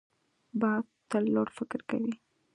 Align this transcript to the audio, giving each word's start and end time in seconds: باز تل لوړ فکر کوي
باز 0.61 0.83
تل 1.09 1.23
لوړ 1.33 1.47
فکر 1.57 1.79
کوي 1.89 2.13